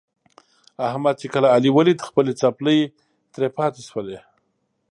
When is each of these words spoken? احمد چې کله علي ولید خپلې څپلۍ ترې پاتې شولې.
احمد 0.89 1.15
چې 1.21 1.27
کله 1.33 1.47
علي 1.55 1.69
ولید 1.73 1.99
خپلې 2.07 2.31
څپلۍ 2.41 2.79
ترې 3.33 3.47
پاتې 3.57 3.81
شولې. 3.89 4.19